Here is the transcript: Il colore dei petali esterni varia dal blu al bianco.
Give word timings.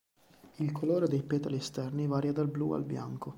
Il 0.55 0.71
colore 0.71 1.07
dei 1.07 1.21
petali 1.21 1.57
esterni 1.57 2.07
varia 2.07 2.31
dal 2.33 2.47
blu 2.47 2.71
al 2.71 2.83
bianco. 2.85 3.29